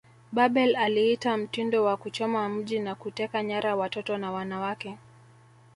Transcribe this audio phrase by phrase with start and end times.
[0.31, 4.97] Babel aliita mtindo wa kuchoma mji na kuteka nyara watoto na wanawake